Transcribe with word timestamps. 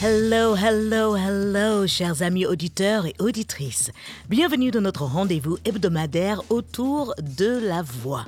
Hello, 0.00 0.54
hello, 0.54 1.16
hello, 1.16 1.84
chers 1.88 2.22
amis 2.22 2.46
auditeurs 2.46 3.06
et 3.06 3.14
auditrices. 3.18 3.90
Bienvenue 4.28 4.70
dans 4.70 4.80
notre 4.80 5.02
rendez-vous 5.02 5.58
hebdomadaire 5.64 6.42
autour 6.48 7.12
de 7.20 7.58
la 7.58 7.82
voix. 7.82 8.24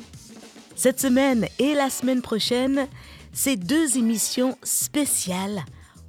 Cette 0.74 1.00
semaine 1.00 1.46
et 1.60 1.74
la 1.74 1.88
semaine 1.88 2.20
prochaine, 2.20 2.88
c'est 3.32 3.54
deux 3.54 3.96
émissions 3.96 4.58
spéciales 4.64 5.64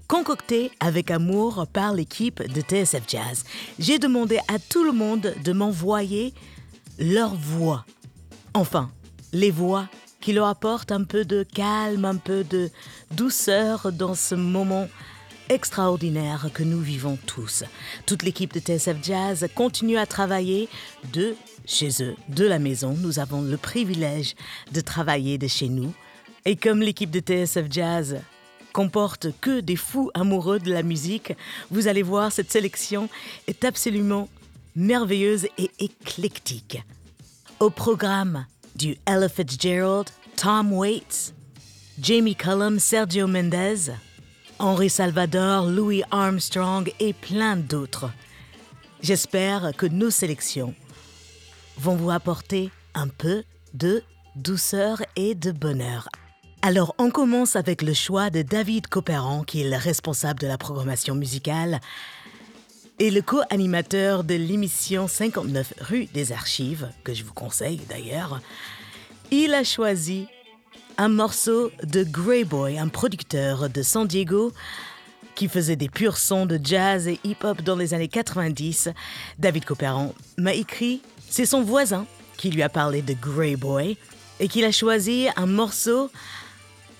concoctées 0.07 0.71
avec 0.79 1.11
amour 1.11 1.67
par 1.71 1.93
l'équipe 1.93 2.41
de 2.51 2.61
TSF 2.61 3.03
Jazz. 3.07 3.43
J'ai 3.77 3.99
demandé 3.99 4.39
à 4.47 4.57
tout 4.57 4.83
le 4.83 4.91
monde 4.91 5.35
de 5.43 5.53
m'envoyer 5.53 6.33
leur 6.97 7.35
voix. 7.35 7.85
Enfin, 8.55 8.89
les 9.33 9.51
voix 9.51 9.87
qui 10.25 10.33
leur 10.33 10.47
apportent 10.47 10.91
un 10.91 11.03
peu 11.03 11.23
de 11.23 11.43
calme, 11.43 12.03
un 12.03 12.15
peu 12.15 12.43
de 12.43 12.71
douceur 13.11 13.91
dans 13.91 14.15
ce 14.15 14.33
moment 14.33 14.87
extraordinaire 15.49 16.49
que 16.51 16.63
nous 16.63 16.81
vivons 16.81 17.19
tous. 17.27 17.63
Toute 18.07 18.23
l'équipe 18.23 18.51
de 18.51 18.59
TSF 18.59 18.97
Jazz 19.03 19.47
continue 19.53 19.99
à 19.99 20.07
travailler 20.07 20.67
de 21.13 21.35
chez 21.67 22.01
eux, 22.01 22.15
de 22.27 22.43
la 22.43 22.57
maison. 22.57 22.97
Nous 22.99 23.19
avons 23.19 23.43
le 23.43 23.55
privilège 23.55 24.33
de 24.71 24.81
travailler 24.81 25.37
de 25.37 25.45
chez 25.45 25.69
nous. 25.69 25.93
Et 26.45 26.55
comme 26.55 26.81
l'équipe 26.81 27.11
de 27.11 27.19
TSF 27.19 27.67
Jazz 27.69 28.19
comporte 28.73 29.27
que 29.41 29.59
des 29.59 29.75
fous 29.75 30.09
amoureux 30.15 30.57
de 30.57 30.73
la 30.73 30.81
musique, 30.81 31.33
vous 31.69 31.87
allez 31.87 32.01
voir, 32.01 32.31
cette 32.31 32.51
sélection 32.51 33.09
est 33.45 33.63
absolument 33.63 34.27
merveilleuse 34.75 35.45
et 35.59 35.69
éclectique. 35.77 36.81
Au 37.59 37.69
programme 37.69 38.47
du 38.75 38.97
Ella 39.05 39.29
Fitzgerald, 39.29 40.09
Tom 40.35 40.73
Waits, 40.73 41.33
Jamie 41.99 42.35
Cullum, 42.35 42.79
Sergio 42.79 43.27
Mendez, 43.27 43.91
Henri 44.59 44.89
Salvador, 44.89 45.65
Louis 45.65 46.03
Armstrong 46.11 46.91
et 46.99 47.13
plein 47.13 47.55
d'autres. 47.55 48.11
J'espère 49.01 49.71
que 49.75 49.85
nos 49.85 50.09
sélections 50.09 50.73
vont 51.77 51.95
vous 51.95 52.11
apporter 52.11 52.71
un 52.93 53.07
peu 53.07 53.43
de 53.73 54.03
douceur 54.35 55.01
et 55.15 55.35
de 55.35 55.51
bonheur. 55.51 56.07
Alors, 56.61 56.95
on 56.97 57.11
commence 57.11 57.55
avec 57.55 57.81
le 57.81 57.93
choix 57.93 58.29
de 58.29 58.41
David 58.41 58.87
Copperan, 58.87 59.43
qui 59.43 59.61
est 59.61 59.69
le 59.69 59.77
responsable 59.77 60.39
de 60.39 60.47
la 60.47 60.57
programmation 60.57 61.13
musicale 61.13 61.79
et 62.99 63.11
le 63.11 63.21
co-animateur 63.21 64.23
de 64.23 64.35
l'émission 64.35 65.07
59 65.07 65.73
rue 65.81 66.05
des 66.05 66.31
Archives, 66.31 66.89
que 67.03 67.13
je 67.13 67.23
vous 67.23 67.33
conseille 67.33 67.81
d'ailleurs. 67.89 68.39
Il 69.31 69.53
a 69.53 69.63
choisi 69.63 70.27
un 70.97 71.09
morceau 71.09 71.71
de 71.83 72.03
Grey 72.03 72.45
Boy, 72.45 72.77
un 72.77 72.87
producteur 72.87 73.69
de 73.69 73.81
San 73.81 74.07
Diego 74.07 74.53
qui 75.35 75.49
faisait 75.49 75.75
des 75.75 75.89
purs 75.89 76.15
sons 76.15 76.45
de 76.45 76.57
jazz 76.63 77.07
et 77.09 77.19
hip-hop 77.25 77.61
dans 77.61 77.75
les 77.75 77.93
années 77.93 78.07
90. 78.07 78.89
David 79.37 79.65
Copperan 79.65 80.13
m'a 80.37 80.53
écrit, 80.53 81.01
c'est 81.29 81.45
son 81.45 81.61
voisin 81.61 82.05
qui 82.37 82.49
lui 82.49 82.63
a 82.63 82.69
parlé 82.69 83.01
de 83.01 83.13
Grey 83.13 83.57
Boy 83.57 83.97
et 84.39 84.47
qu'il 84.47 84.63
a 84.63 84.71
choisi 84.71 85.27
un 85.35 85.45
morceau 85.45 86.09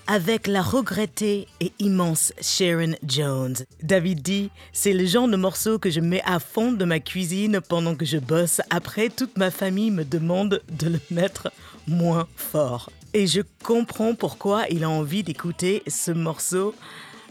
avec 0.06 0.46
la 0.46 0.62
regrettée 0.62 1.48
et 1.60 1.72
immense 1.78 2.32
Sharon 2.40 2.94
Jones. 3.06 3.56
David 3.82 4.22
dit, 4.22 4.50
c'est 4.72 4.92
le 4.92 5.06
genre 5.06 5.28
de 5.28 5.36
morceau 5.36 5.78
que 5.78 5.90
je 5.90 6.00
mets 6.00 6.22
à 6.24 6.38
fond 6.38 6.72
de 6.72 6.84
ma 6.84 7.00
cuisine 7.00 7.60
pendant 7.68 7.94
que 7.94 8.04
je 8.04 8.18
bosse. 8.18 8.60
Après, 8.70 9.08
toute 9.08 9.36
ma 9.36 9.50
famille 9.50 9.90
me 9.90 10.04
demande 10.04 10.62
de 10.68 10.88
le 10.88 11.00
mettre 11.10 11.50
moins 11.88 12.28
fort. 12.36 12.90
Et 13.14 13.26
je 13.26 13.40
comprends 13.64 14.14
pourquoi 14.14 14.66
il 14.70 14.84
a 14.84 14.90
envie 14.90 15.22
d'écouter 15.22 15.82
ce 15.86 16.10
morceau 16.10 16.74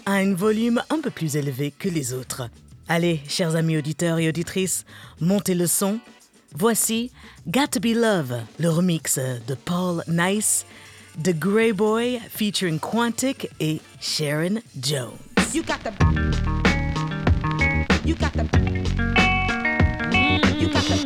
à 0.06 0.14
un 0.14 0.34
volume 0.34 0.82
un 0.90 1.00
peu 1.00 1.10
plus 1.10 1.36
élevé 1.36 1.72
que 1.72 1.90
les 1.90 2.14
autres. 2.14 2.50
Allez, 2.88 3.22
chers 3.28 3.56
amis 3.56 3.78
auditeurs 3.78 4.20
et 4.20 4.28
auditrices, 4.28 4.86
montez 5.20 5.56
le 5.56 5.68
son. 5.68 6.00
Voici 6.54 7.12
Got 7.48 7.68
to 7.72 7.80
Be 7.80 7.96
Love, 7.96 8.36
le 8.60 8.70
remix 8.70 9.18
de 9.18 9.56
Paul 9.56 10.04
Nice 10.08 10.66
The 11.18 11.34
Grey 11.34 11.72
Boy 11.72 12.20
featuring 12.30 12.80
Quantic 12.80 13.46
et 13.60 13.82
Sharon 14.02 14.62
Jones. 14.80 15.20
You 15.54 15.64
got 15.64 15.82
the. 15.84 15.92
You 18.04 18.16
got 18.16 18.34
the. 18.34 18.44
You 20.60 20.68
got 20.70 20.84
the. 20.84 21.06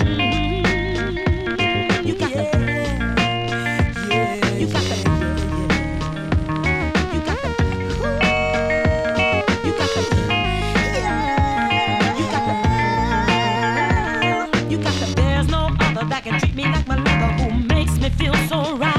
Feel 18.17 18.33
so 18.49 18.75
right. 18.75 18.98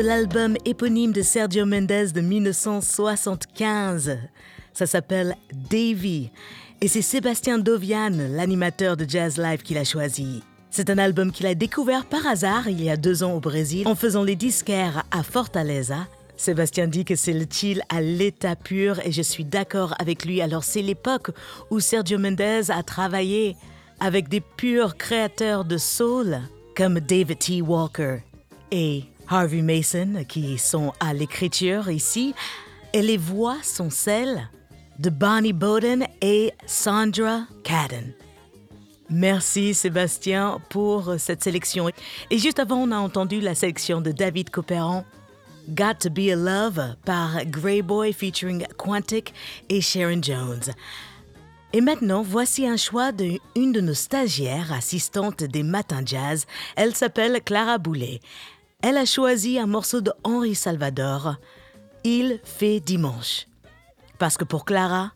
L'album 0.00 0.56
éponyme 0.64 1.12
de 1.12 1.20
Sergio 1.20 1.66
Mendes 1.66 2.12
de 2.14 2.20
1975. 2.22 4.18
Ça 4.72 4.86
s'appelle 4.86 5.36
Davy. 5.70 6.30
Et 6.80 6.88
c'est 6.88 7.02
Sébastien 7.02 7.58
Dovian, 7.58 8.12
l'animateur 8.30 8.96
de 8.96 9.04
Jazz 9.06 9.36
Live, 9.36 9.60
qui 9.62 9.74
l'a 9.74 9.84
choisi. 9.84 10.42
C'est 10.70 10.88
un 10.88 10.96
album 10.96 11.30
qu'il 11.30 11.44
a 11.46 11.54
découvert 11.54 12.06
par 12.06 12.26
hasard 12.26 12.66
il 12.66 12.82
y 12.82 12.88
a 12.88 12.96
deux 12.96 13.22
ans 13.22 13.34
au 13.34 13.40
Brésil 13.40 13.86
en 13.86 13.94
faisant 13.94 14.24
les 14.24 14.36
disquaires 14.36 15.04
à 15.10 15.22
Fortaleza. 15.22 16.06
Sébastien 16.38 16.86
dit 16.86 17.04
que 17.04 17.14
c'est 17.14 17.34
le 17.34 17.44
chill 17.50 17.82
à 17.90 18.00
l'état 18.00 18.56
pur 18.56 19.00
et 19.04 19.12
je 19.12 19.20
suis 19.20 19.44
d'accord 19.44 19.94
avec 19.98 20.24
lui. 20.24 20.40
Alors 20.40 20.64
c'est 20.64 20.80
l'époque 20.80 21.30
où 21.70 21.78
Sergio 21.78 22.18
Mendes 22.18 22.70
a 22.70 22.82
travaillé 22.82 23.56
avec 24.00 24.30
des 24.30 24.40
purs 24.40 24.96
créateurs 24.96 25.66
de 25.66 25.76
soul 25.76 26.40
comme 26.74 27.00
David 27.00 27.38
T. 27.38 27.60
Walker 27.60 28.20
et 28.70 29.04
Harvey 29.32 29.62
Mason 29.62 30.24
qui 30.28 30.58
sont 30.58 30.92
à 31.00 31.14
l'écriture 31.14 31.88
ici, 31.88 32.34
et 32.92 33.00
les 33.00 33.16
voix 33.16 33.56
sont 33.62 33.88
celles 33.88 34.50
de 34.98 35.08
Bonnie 35.08 35.54
Bowden 35.54 36.06
et 36.20 36.52
Sandra 36.66 37.44
Cadden. 37.64 38.12
Merci 39.08 39.72
Sébastien 39.72 40.60
pour 40.68 41.14
cette 41.16 41.42
sélection. 41.42 41.88
Et 42.30 42.36
juste 42.36 42.58
avant, 42.58 42.76
on 42.76 42.92
a 42.92 42.98
entendu 42.98 43.40
la 43.40 43.54
sélection 43.54 44.02
de 44.02 44.12
David 44.12 44.50
Copperan, 44.50 45.06
Got 45.70 45.94
to 46.00 46.10
Be 46.10 46.30
a 46.30 46.36
Love 46.36 46.96
par 47.06 47.46
Grey 47.46 47.80
Boy 47.80 48.12
featuring 48.12 48.66
Quantic 48.76 49.32
et 49.70 49.80
Sharon 49.80 50.22
Jones. 50.22 50.74
Et 51.72 51.80
maintenant, 51.80 52.20
voici 52.20 52.66
un 52.66 52.76
choix 52.76 53.12
d'une 53.12 53.72
de 53.72 53.80
nos 53.80 53.94
stagiaires 53.94 54.74
assistantes 54.74 55.42
des 55.42 55.62
matins 55.62 56.02
jazz. 56.04 56.44
Elle 56.76 56.94
s'appelle 56.94 57.40
Clara 57.42 57.78
Boulet 57.78 58.20
elle 58.82 58.96
a 58.96 59.06
choisi 59.06 59.58
un 59.58 59.66
morceau 59.66 60.00
de 60.00 60.12
Henri 60.24 60.54
Salvador, 60.54 61.36
Il 62.04 62.40
fait 62.42 62.80
dimanche. 62.80 63.46
Parce 64.18 64.36
que 64.36 64.44
pour 64.44 64.64
Clara, 64.64 65.12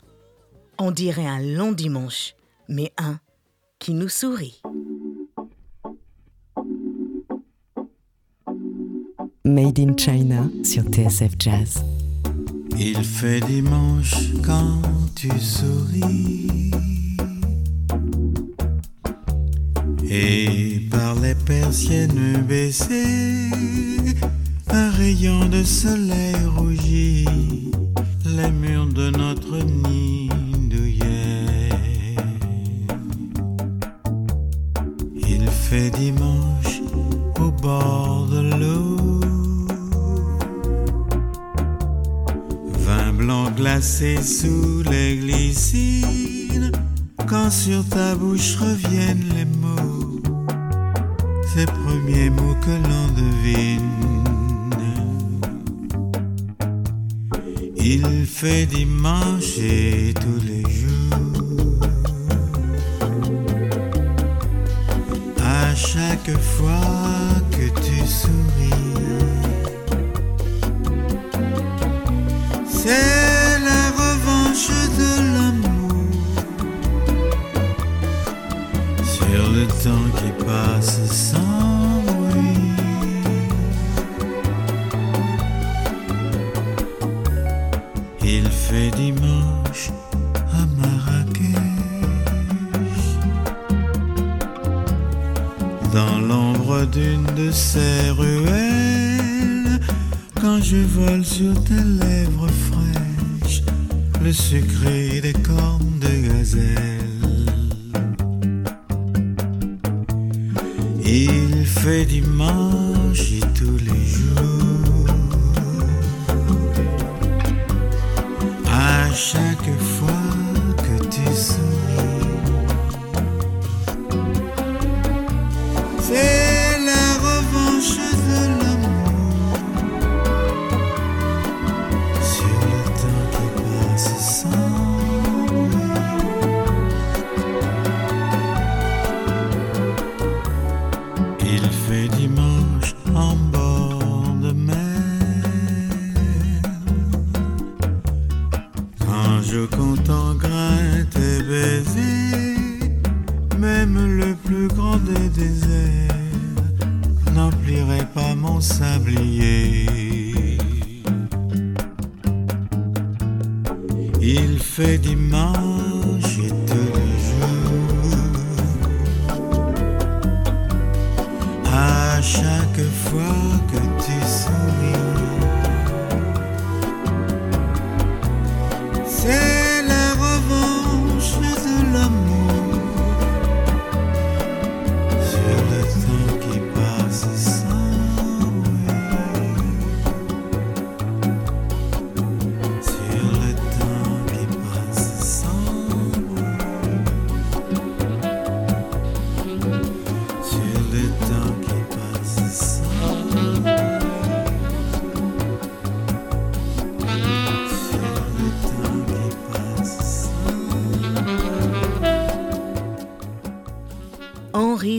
on 0.79 0.91
dirait 0.91 1.27
un 1.27 1.41
long 1.41 1.73
dimanche, 1.73 2.33
mais 2.69 2.93
un 2.97 3.19
qui 3.79 3.93
nous 3.93 4.09
sourit. 4.09 4.61
Made 9.43 9.79
in 9.79 9.95
China 9.97 10.49
sur 10.63 10.83
TSF 10.83 11.33
Jazz. 11.39 11.83
Il 12.79 13.03
fait 13.03 13.41
dimanche 13.41 14.33
quand 14.45 14.81
tu 15.15 15.29
souris. 15.39 16.71
Et 20.09 20.81
par 20.89 21.15
les 21.15 21.35
persiennes 21.35 22.43
baissées, 22.47 23.49
un 24.69 24.91
rayon 24.91 25.45
de 25.45 25.63
soleil 25.63 26.35
rougit 26.55 27.25
les 28.25 28.51
murs 28.51 28.86
dimanche 58.67 59.86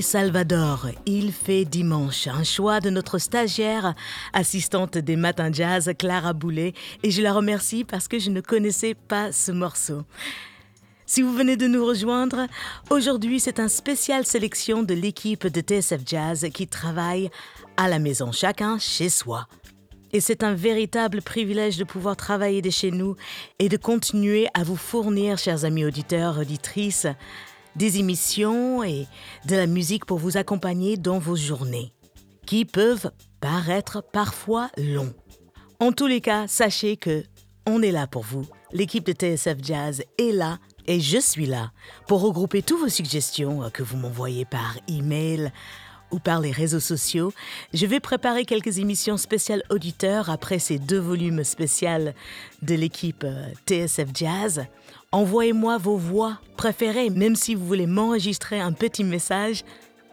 Salvador, 0.03 0.89
Il 1.07 1.33
fait 1.33 1.65
dimanche, 1.65 2.27
un 2.27 2.45
choix 2.45 2.81
de 2.81 2.91
notre 2.91 3.19
stagiaire, 3.19 3.95
assistante 4.33 4.99
des 4.99 5.17
matins 5.17 5.53
jazz, 5.53 5.91
Clara 5.99 6.33
Boulet, 6.33 6.75
et 7.03 7.11
je 7.11 7.23
la 7.23 7.33
remercie 7.33 7.85
parce 7.85 8.09
que 8.09 8.19
je 8.19 8.31
ne 8.31 8.41
connaissais 8.41 8.95
pas 8.95 9.33
ce 9.33 9.53
morceau. 9.53 10.03
Si 11.07 11.23
vous 11.23 11.33
venez 11.33 11.57
de 11.57 11.67
nous 11.67 11.85
rejoindre, 11.85 12.47
aujourd'hui 12.91 13.41
c'est 13.41 13.61
un 13.61 13.69
spécial 13.69 14.27
sélection 14.27 14.83
de 14.83 14.95
l'équipe 14.95 15.47
de 15.47 15.61
TSF 15.61 16.03
Jazz 16.07 16.47
qui 16.53 16.67
travaille 16.67 17.31
à 17.77 17.89
la 17.89 17.99
maison, 17.99 18.31
chacun 18.33 18.79
chez 18.79 19.09
soi. 19.09 19.49
Et 20.13 20.21
c'est 20.21 20.43
un 20.43 20.55
véritable 20.55 21.23
privilège 21.23 21.77
de 21.77 21.85
pouvoir 21.85 22.17
travailler 22.17 22.63
de 22.63 22.71
chez 22.71 22.91
nous 22.91 23.17
et 23.59 23.69
de 23.69 23.77
continuer 23.77 24.49
à 24.55 24.65
vous 24.65 24.77
fournir, 24.77 25.39
chers 25.39 25.65
amis 25.65 25.85
auditeurs, 25.85 26.39
auditrices, 26.39 27.07
des 27.79 27.99
émissions 27.99 28.83
et 28.83 29.07
de 29.47 29.57
la 29.57 29.67
musique 29.67 30.05
pour 30.05 30.19
vous 30.19 30.37
accompagner 30.37 30.97
dans 30.97 31.19
vos 31.19 31.37
journées, 31.37 31.93
qui 32.45 32.65
peuvent 32.65 33.11
paraître 33.41 34.03
parfois 34.13 34.69
longs. 34.77 35.15
En 35.79 35.93
tous 35.93 36.09
les 36.09 36.21
cas, 36.21 36.49
sachez 36.49 36.97
que 36.97 37.23
on 37.67 37.81
est 37.83 37.93
là 37.93 38.07
pour 38.07 38.23
vous. 38.23 38.45
L'équipe 38.73 39.05
de 39.05 39.13
TSF 39.13 39.59
Jazz 39.63 40.03
est 40.19 40.33
là 40.33 40.59
et 40.87 41.01
je 41.01 41.19
suis 41.19 41.47
là 41.47 41.71
pour 42.09 42.23
regrouper 42.23 42.63
toutes 42.63 42.81
vos 42.81 42.89
suggestions 42.89 43.71
que 43.71 43.83
vous 43.83 43.97
m'envoyez 43.97 44.45
par 44.45 44.77
email 44.89 45.53
ou 46.11 46.19
par 46.19 46.41
les 46.41 46.53
réseaux 46.53 46.81
sociaux. 46.81 47.33
Je 47.73 47.87
vais 47.87 48.01
préparer 48.01 48.45
quelques 48.45 48.79
émissions 48.79 49.17
spéciales 49.17 49.63
auditeurs 49.71 50.31
après 50.31 50.59
ces 50.59 50.79
deux 50.79 50.99
volumes 50.99 51.45
spéciaux 51.45 51.69
de 52.63 52.75
l'équipe 52.75 53.25
euh, 53.25 53.51
TSF 53.67 54.09
Jazz. 54.15 54.67
Envoyez-moi 55.13 55.79
vos 55.79 55.97
voix 55.97 56.39
préférées, 56.57 57.11
même 57.11 57.37
si 57.37 57.55
vous 57.55 57.67
voulez 57.67 57.87
m'enregistrer 57.87 58.61
un 58.61 58.73
petit 58.73 59.05
message. 59.05 59.65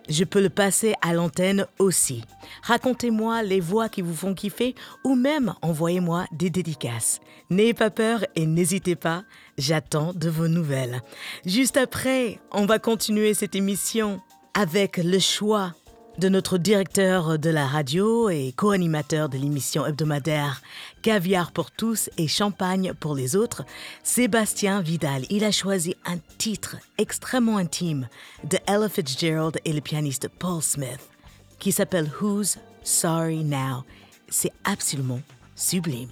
Je 0.08 0.24
peux 0.24 0.42
le 0.42 0.50
passer 0.50 0.94
à 1.02 1.14
l'antenne 1.14 1.66
aussi. 1.80 2.24
Racontez-moi 2.62 3.42
les 3.42 3.60
voix 3.60 3.90
qui 3.90 4.04
vous 4.04 4.14
font 4.14 4.36
kiffer 4.36 4.76
ou 5.04 5.16
même 5.16 5.56
envoyez-moi 5.64 6.26
des 6.32 6.52
dédicaces. 6.52 7.20
N'ayez 7.50 7.74
pas 7.74 7.90
peur 7.90 8.24
et 8.36 8.46
n'hésitez 8.46 8.96
pas, 8.96 9.24
j'attends 9.58 10.14
de 10.14 10.30
vos 10.30 10.48
nouvelles. 10.48 11.02
Juste 11.46 11.78
après, 11.78 12.40
on 12.52 12.68
va 12.68 12.78
continuer 12.78 13.34
cette 13.34 13.56
émission 13.56 14.22
avec 14.54 14.98
le 14.98 15.20
choix 15.20 15.74
de 16.18 16.30
notre 16.30 16.58
directeur 16.58 17.38
de 17.38 17.50
la 17.50 17.68
radio 17.68 18.30
et 18.30 18.54
co-animateur 18.56 19.30
de 19.30 19.38
l'émission 19.38 19.86
hebdomadaire 19.86 20.62
Caviar 21.02 21.52
pour 21.52 21.72
tous 21.72 22.10
et 22.18 22.28
Champagne 22.28 22.94
pour 23.00 23.16
les 23.16 23.36
autres, 23.36 23.66
Sébastien 24.04 24.82
Vidal. 24.82 25.26
Il 25.30 25.44
a 25.44 25.52
choisi 25.52 25.96
un 26.06 26.18
titre 26.38 26.78
extrêmement 26.98 27.58
intime 27.58 28.08
de 28.44 28.58
Ella 28.68 28.90
Fitzgerald 28.90 29.60
et 29.66 29.74
le 29.74 29.82
pianiste 29.82 30.30
Paul 30.40 30.62
Smith 30.62 31.10
qui 31.60 31.72
s'appelle 31.72 32.10
Who's 32.22 32.58
Sorry 32.84 33.44
Now. 33.44 33.84
C'est 34.30 34.54
absolument 34.64 35.22
sublime. 35.56 36.12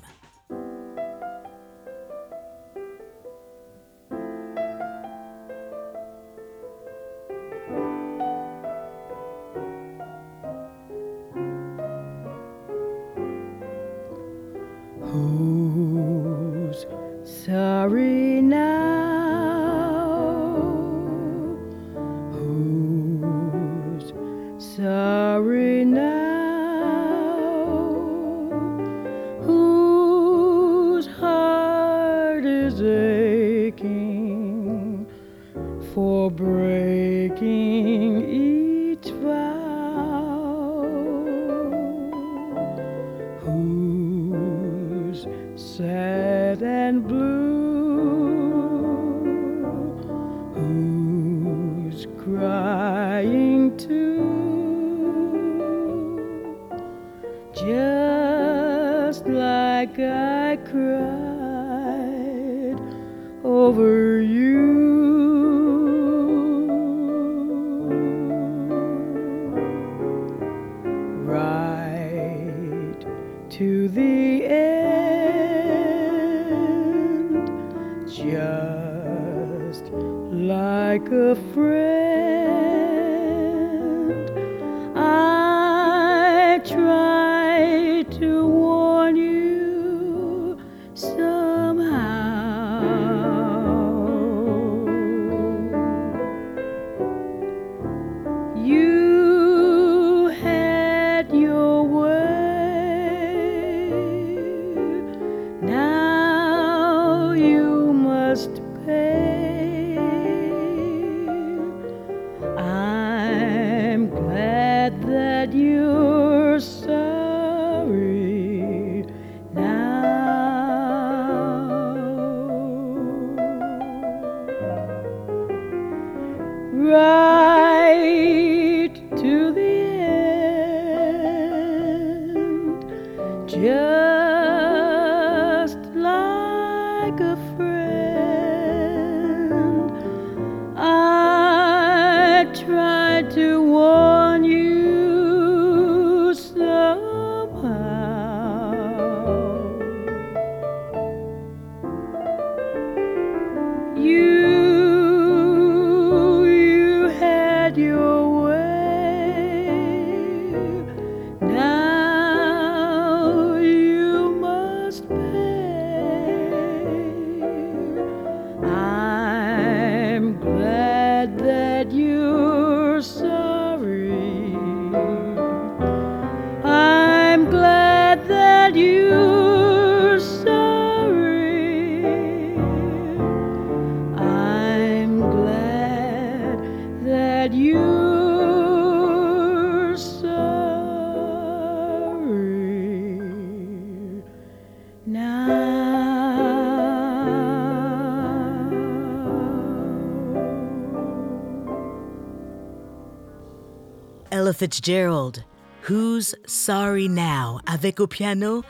Fitzgerald, 204.53 205.43
Who's 205.89 206.35
Sorry 206.45 207.09
Now, 207.09 207.59
avec 207.65 207.99
au 207.99 208.07
piano 208.07 208.63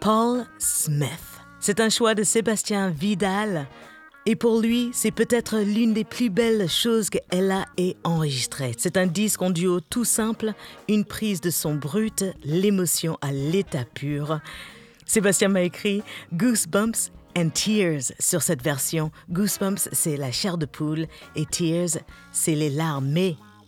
Paul 0.00 0.46
Smith. 0.58 1.08
C'est 1.58 1.80
un 1.80 1.88
choix 1.88 2.14
de 2.14 2.22
Sébastien 2.22 2.90
Vidal, 2.90 3.66
et 4.26 4.36
pour 4.36 4.60
lui, 4.60 4.90
c'est 4.92 5.10
peut-être 5.10 5.58
l'une 5.58 5.94
des 5.94 6.04
plus 6.04 6.30
belles 6.30 6.68
choses 6.68 7.10
qu'elle 7.10 7.66
ait 7.78 7.96
enregistrées. 8.04 8.74
C'est 8.76 8.96
un 8.96 9.06
disque 9.06 9.42
en 9.42 9.50
duo 9.50 9.80
tout 9.80 10.04
simple, 10.04 10.52
une 10.88 11.04
prise 11.04 11.40
de 11.40 11.50
son 11.50 11.74
brut, 11.74 12.24
l'émotion 12.44 13.18
à 13.22 13.32
l'état 13.32 13.84
pur. 13.84 14.40
Sébastien 15.06 15.48
m'a 15.48 15.62
écrit 15.62 16.02
Goosebumps 16.34 17.10
and 17.36 17.50
Tears 17.50 18.12
sur 18.20 18.42
cette 18.42 18.62
version. 18.62 19.10
Goosebumps, 19.30 19.88
c'est 19.92 20.16
la 20.16 20.30
chair 20.30 20.58
de 20.58 20.66
poule 20.66 21.06
et 21.34 21.46
Tears, 21.46 21.98
c'est 22.30 22.54
les 22.54 22.70
larmes 22.70 23.16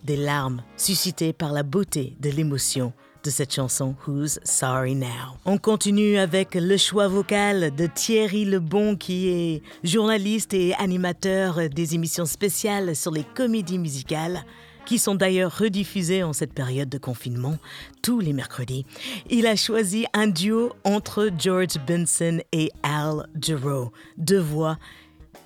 des 0.05 0.17
larmes 0.17 0.63
suscitées 0.77 1.33
par 1.33 1.53
la 1.53 1.63
beauté 1.63 2.17
de 2.21 2.31
l'émotion 2.31 2.93
de 3.25 3.31
cette 3.31 3.55
chanson 3.55 3.95
Who's 4.07 4.41
Sorry 4.43 4.95
Now? 4.95 5.37
On 5.45 5.59
continue 5.59 6.19
avec 6.19 6.55
le 6.55 6.77
choix 6.77 7.09
vocal 7.09 7.75
de 7.75 7.87
Thierry 7.87 8.45
Lebon 8.45 8.97
qui 8.97 9.29
est 9.29 9.63
journaliste 9.85 10.55
et 10.55 10.75
animateur 10.75 11.69
des 11.69 11.95
émissions 11.95 12.27
spéciales 12.27 12.97
sur 12.97 13.13
les 13.13 13.25
comédies 13.25 13.79
musicales 13.79 14.45
qui 14.87 14.99
sont 14.99 15.15
d'ailleurs 15.15 15.57
rediffusées 15.57 16.25
en 16.25 16.33
cette 16.33 16.53
période 16.53 16.89
de 16.89 16.99
confinement 16.99 17.59
tous 18.03 18.19
les 18.19 18.33
mercredis. 18.33 18.85
Il 19.31 19.47
a 19.47 19.55
choisi 19.55 20.07
un 20.13 20.27
duo 20.27 20.73
entre 20.85 21.31
George 21.39 21.79
Benson 21.87 22.41
et 22.51 22.71
Al 22.83 23.29
Jarreau, 23.41 23.93
deux 24.17 24.41
voix 24.41 24.79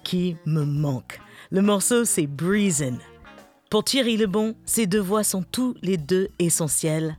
qui 0.05 0.37
me 0.47 0.65
manquent. 0.65 1.21
Le 1.51 1.61
morceau 1.61 2.05
c'est 2.07 2.27
Breezin'. 2.27 2.99
Pour 3.77 3.85
Thierry 3.85 4.17
Lebon, 4.17 4.55
ces 4.65 4.87
deux 4.87 5.03
voix 5.03 5.23
sont 5.23 5.43
tous 5.43 5.75
les 5.83 5.99
deux 5.99 6.31
essentielles. 6.39 7.19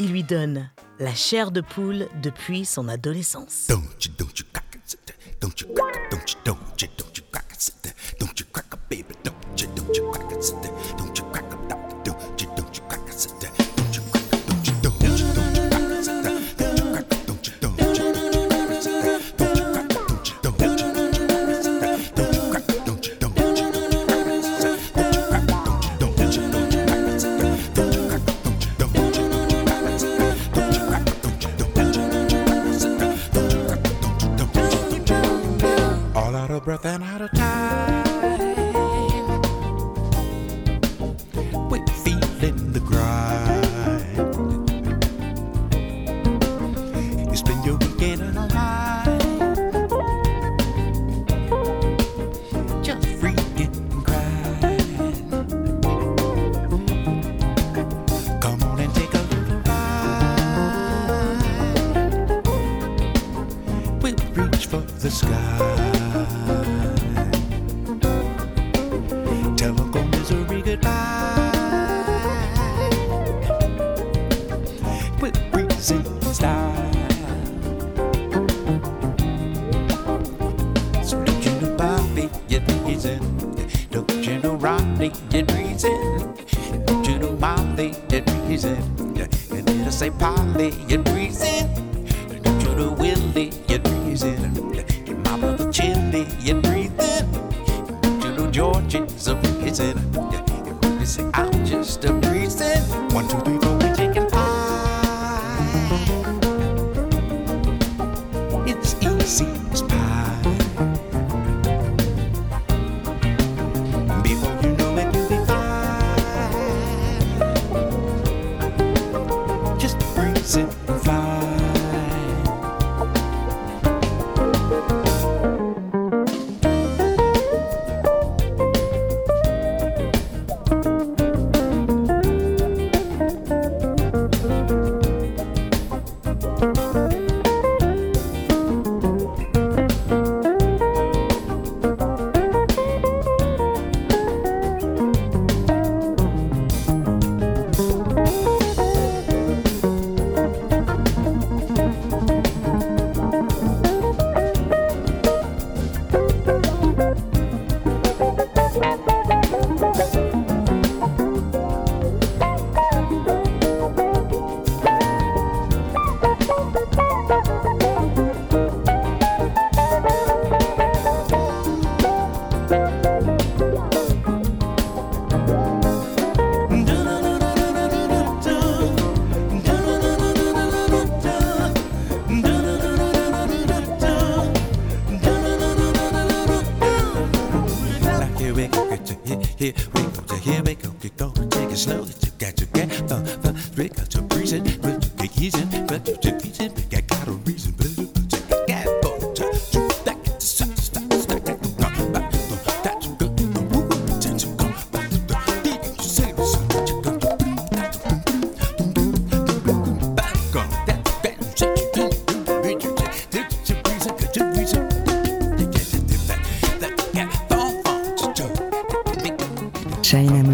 Il 0.00 0.10
lui 0.10 0.24
donne 0.24 0.68
la 0.98 1.14
chair 1.14 1.52
de 1.52 1.60
poule 1.60 2.08
depuis 2.20 2.64
son 2.64 2.88
adolescence. 2.88 3.68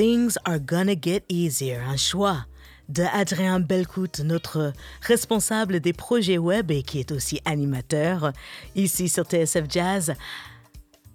Things 0.00 0.38
are 0.46 0.58
gonna 0.58 0.94
get 0.98 1.24
easier. 1.28 1.76
Un 1.76 1.98
choix 1.98 2.46
de 2.88 3.02
Adrien 3.12 3.60
Belcout, 3.60 4.20
notre 4.20 4.72
responsable 5.02 5.78
des 5.78 5.92
projets 5.92 6.38
web 6.38 6.70
et 6.70 6.82
qui 6.82 7.00
est 7.00 7.12
aussi 7.12 7.42
animateur 7.44 8.32
ici 8.74 9.10
sur 9.10 9.24
TSF 9.24 9.64
Jazz. 9.68 10.14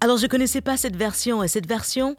Alors, 0.01 0.17
je 0.17 0.27
connaissais 0.27 0.61
pas 0.61 0.77
cette 0.77 0.95
version 0.95 1.41
et 1.41 1.47
cette 1.47 1.67
version 1.67 2.15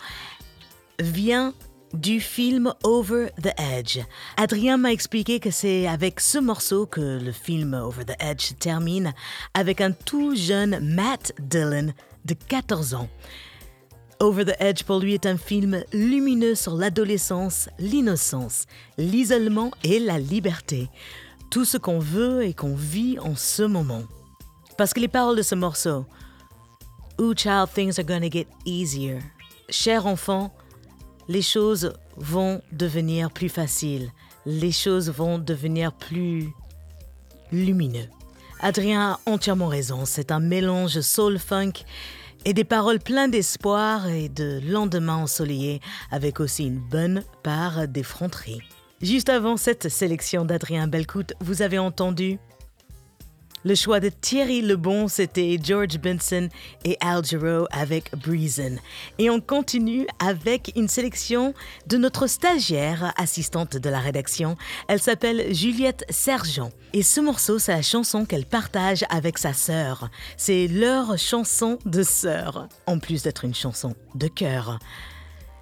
vient 0.98 1.54
du 1.94 2.18
film 2.18 2.74
Over 2.82 3.28
the 3.40 3.52
Edge. 3.58 4.00
Adrien 4.36 4.76
m'a 4.76 4.90
expliqué 4.90 5.38
que 5.38 5.52
c'est 5.52 5.86
avec 5.86 6.18
ce 6.18 6.38
morceau 6.38 6.84
que 6.84 7.20
le 7.22 7.30
film 7.30 7.74
Over 7.74 8.06
the 8.06 8.16
Edge 8.18 8.54
termine 8.58 9.14
avec 9.54 9.80
un 9.80 9.92
tout 9.92 10.34
jeune 10.34 10.80
Matt 10.80 11.32
Dillon 11.38 11.92
de 12.24 12.34
14 12.34 12.94
ans. 12.94 13.08
Over 14.18 14.46
the 14.46 14.56
Edge 14.60 14.82
pour 14.84 14.98
lui 14.98 15.12
est 15.12 15.26
un 15.26 15.36
film 15.36 15.84
lumineux 15.92 16.54
sur 16.54 16.74
l'adolescence, 16.74 17.68
l'innocence, 17.78 18.64
l'isolement 18.96 19.70
et 19.84 19.98
la 19.98 20.18
liberté. 20.18 20.88
Tout 21.50 21.66
ce 21.66 21.76
qu'on 21.76 21.98
veut 21.98 22.44
et 22.44 22.54
qu'on 22.54 22.74
vit 22.74 23.18
en 23.18 23.36
ce 23.36 23.62
moment. 23.62 24.04
Parce 24.78 24.94
que 24.94 25.00
les 25.00 25.08
paroles 25.08 25.36
de 25.36 25.42
ce 25.42 25.54
morceau, 25.54 26.06
Ooh 27.20 27.34
child, 27.36 27.68
things 27.74 27.98
are 27.98 28.04
gonna 28.04 28.30
get 28.30 28.46
easier? 28.64 29.18
Cher 29.68 30.06
enfant, 30.06 30.54
les 31.28 31.42
choses 31.42 31.92
vont 32.16 32.62
devenir 32.72 33.30
plus 33.30 33.48
faciles. 33.48 34.10
Les 34.46 34.72
choses 34.72 35.10
vont 35.10 35.38
devenir 35.38 35.92
plus 35.92 36.48
lumineux. 37.52 38.08
Adrien 38.60 39.12
a 39.12 39.20
entièrement 39.30 39.68
raison. 39.68 40.04
C'est 40.06 40.30
un 40.30 40.40
mélange 40.40 41.00
soul-funk 41.00 41.84
et 42.46 42.54
des 42.54 42.64
paroles 42.64 43.00
pleines 43.00 43.32
d'espoir 43.32 44.06
et 44.06 44.28
de 44.28 44.60
lendemain 44.70 45.16
ensoleillé 45.16 45.80
avec 46.12 46.38
aussi 46.38 46.64
une 46.64 46.78
bonne 46.78 47.24
part 47.42 47.88
d'effronterie. 47.88 48.60
Juste 49.02 49.28
avant 49.28 49.56
cette 49.56 49.88
sélection 49.88 50.44
d'Adrien 50.44 50.86
Belcout, 50.86 51.34
vous 51.40 51.60
avez 51.60 51.80
entendu 51.80 52.38
le 53.66 53.74
choix 53.74 53.98
de 53.98 54.10
Thierry 54.10 54.62
Lebon, 54.62 55.08
c'était 55.08 55.58
George 55.60 55.98
Benson 55.98 56.48
et 56.84 56.96
Al 57.00 57.24
Jarreau 57.24 57.66
avec 57.72 58.14
Breezin. 58.16 58.76
Et 59.18 59.28
on 59.28 59.40
continue 59.40 60.06
avec 60.20 60.70
une 60.76 60.86
sélection 60.86 61.52
de 61.88 61.96
notre 61.96 62.28
stagiaire, 62.28 63.12
assistante 63.16 63.76
de 63.76 63.90
la 63.90 63.98
rédaction. 63.98 64.56
Elle 64.86 65.02
s'appelle 65.02 65.52
Juliette 65.52 66.04
Sergent. 66.10 66.70
Et 66.92 67.02
ce 67.02 67.20
morceau, 67.20 67.58
c'est 67.58 67.72
la 67.72 67.82
chanson 67.82 68.24
qu'elle 68.24 68.46
partage 68.46 69.04
avec 69.10 69.36
sa 69.36 69.52
sœur. 69.52 70.10
C'est 70.36 70.68
leur 70.68 71.18
chanson 71.18 71.80
de 71.86 72.04
sœur, 72.04 72.68
en 72.86 73.00
plus 73.00 73.24
d'être 73.24 73.44
une 73.44 73.54
chanson 73.54 73.96
de 74.14 74.28
cœur. 74.28 74.78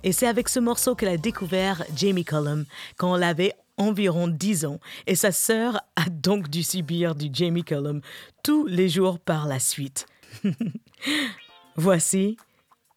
Et 0.02 0.12
c'est 0.12 0.26
avec 0.26 0.50
ce 0.50 0.60
morceau 0.60 0.94
qu'elle 0.94 1.08
a 1.08 1.16
découvert 1.16 1.82
Jamie 1.96 2.26
Cullum 2.26 2.66
quand 2.98 3.12
on 3.12 3.16
l'avait 3.16 3.54
environ 3.76 4.28
10 4.28 4.66
ans 4.66 4.78
et 5.06 5.14
sa 5.14 5.32
sœur 5.32 5.80
a 5.96 6.08
donc 6.08 6.48
dû 6.48 6.62
subir 6.62 7.14
du 7.14 7.28
Jamie 7.32 7.64
Cullum 7.64 8.00
tous 8.42 8.66
les 8.66 8.88
jours 8.88 9.18
par 9.18 9.46
la 9.46 9.58
suite. 9.58 10.06
Voici 11.76 12.36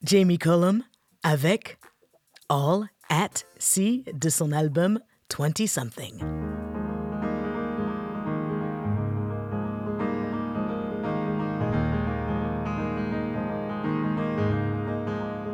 Jamie 0.03 0.37
Cullum 0.37 0.83
avec 1.23 1.79
All 2.49 2.87
at 3.09 3.43
Sea 3.57 4.03
de 4.13 4.29
son 4.29 4.51
album 4.51 4.99
20 5.37 5.67
Something. 5.67 6.23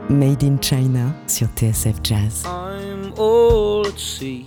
Made 0.10 0.44
in 0.44 0.60
China 0.62 1.12
sur 1.28 1.48
TSF 1.56 2.00
Jazz. 2.04 2.44
I'm 2.46 3.14
all 3.18 3.88
at 3.88 3.98
sea 3.98 4.46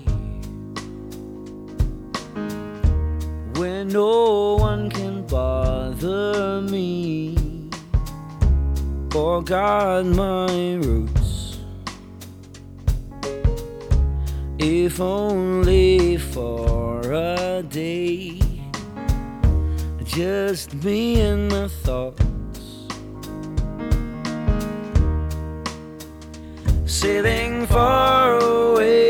no 3.96 4.56
one 4.56 4.90
can 4.90 5.22
bother 5.22 6.60
me 6.60 7.34
or 9.14 9.42
guard 9.42 10.04
my 10.04 10.74
roots. 10.84 11.58
If 14.58 15.00
only 15.00 16.18
for 16.18 17.00
a 17.10 17.62
day, 17.62 18.38
just 20.04 20.74
me 20.84 21.20
and 21.22 21.48
my 21.50 21.68
thoughts. 21.68 22.22
sailing 26.84 27.66
far 27.66 28.38
away. 28.38 29.05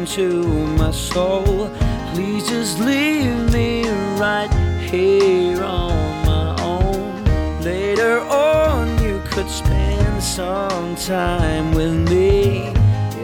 Into 0.00 0.42
my 0.78 0.90
soul. 0.90 1.70
Please 2.14 2.48
just 2.48 2.80
leave 2.80 3.52
me 3.52 3.86
right 4.18 4.50
here 4.80 5.62
on 5.62 5.92
my 6.24 6.56
own. 6.62 7.22
Later 7.60 8.20
on, 8.20 8.86
you 9.04 9.20
could 9.26 9.50
spend 9.50 10.22
some 10.22 10.96
time 10.96 11.74
with 11.74 11.92
me 12.10 12.72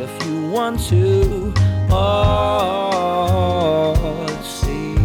if 0.02 0.26
you 0.26 0.50
want 0.50 0.78
to. 0.90 1.54
Oh, 1.90 2.74
see. 4.42 4.96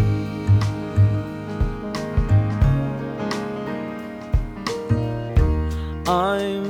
I'm 6.05 6.60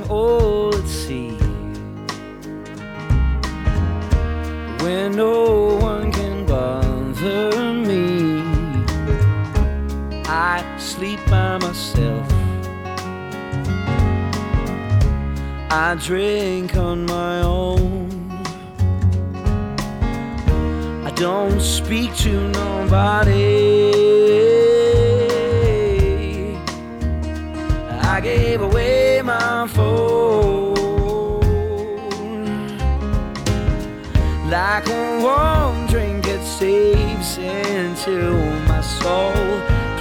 no 5.22 5.76
one 5.76 6.10
can 6.10 6.44
bother 6.44 7.72
me. 7.88 8.42
I 10.26 10.56
sleep 10.78 11.20
by 11.30 11.58
myself. 11.58 12.26
I 15.70 15.94
drink 16.08 16.74
on 16.88 17.06
my 17.06 17.36
own. 17.42 18.08
I 21.08 21.10
don't 21.14 21.60
speak 21.60 22.10
to 22.24 22.32
nobody. 22.60 24.01
Like 34.74 34.88
a 34.88 35.20
warm 35.20 35.86
drink 35.86 36.26
it 36.26 36.42
seeps 36.42 37.36
into 37.36 38.32
my 38.66 38.80
soul. 38.80 39.34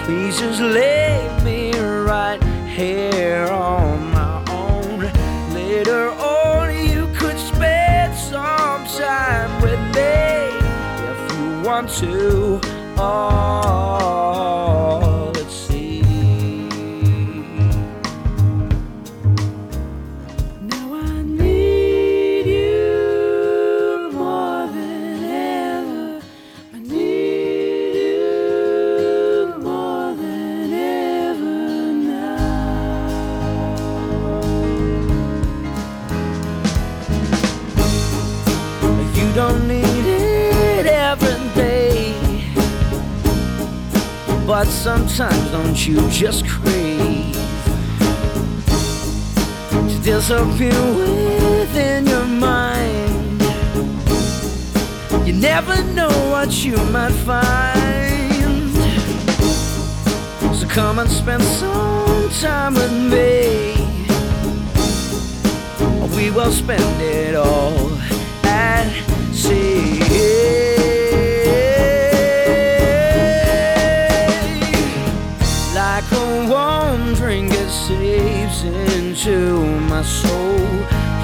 Please 0.06 0.40
just 0.40 0.62
leave 0.62 1.44
me 1.44 1.74
right 1.78 2.42
here 2.68 3.48
on 3.48 4.14
my 4.14 4.42
own. 4.50 5.00
Later 5.54 6.12
on, 6.12 6.74
you 6.88 7.06
could 7.20 7.38
spend 7.38 8.16
some 8.16 8.86
time 8.86 9.52
with 9.62 9.82
me 9.98 10.16
if 11.12 11.20
you 11.36 11.68
want 11.68 11.90
to. 12.00 12.62
Oh, 12.98 14.11
But 44.64 44.70
sometimes 44.70 45.50
don't 45.50 45.88
you 45.88 46.08
just 46.12 46.48
crave 46.48 47.34
to 49.90 50.00
disappear 50.04 50.80
within 50.94 52.06
your 52.06 52.26
mind? 52.26 53.42
You 55.26 55.34
never 55.34 55.82
know 55.96 56.14
what 56.30 56.64
you 56.64 56.78
might 56.94 57.12
find. 57.26 58.72
So 60.56 60.68
come 60.68 61.00
and 61.00 61.10
spend 61.10 61.42
some 61.42 62.30
time 62.30 62.76
with 62.76 62.94
me. 62.94 63.74
We 66.16 66.30
will 66.30 66.52
spend 66.52 67.02
it 67.02 67.34
all 67.34 67.92
at 68.44 68.92
sea. 69.34 70.71
My 80.02 80.08
soul. 80.08 80.58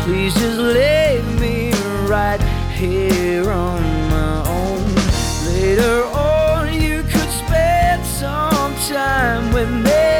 Please 0.03 0.35
just 0.35 0.59
leave 0.59 1.25
me 1.41 1.71
right 2.05 2.39
here 2.73 3.49
on 3.49 3.81
my 4.09 4.43
own. 4.47 4.85
Later 5.47 6.03
on, 6.13 6.71
you 6.71 7.01
could 7.11 7.31
spend 7.43 8.05
some 8.05 8.75
time 8.87 9.51
with 9.51 9.71
me 9.71 10.19